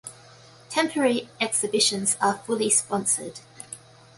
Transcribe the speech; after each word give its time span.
Temporary 0.71 1.29
exhibitions 1.39 2.17
are 2.19 2.39
fully 2.39 2.71
sponsored. 2.71 3.41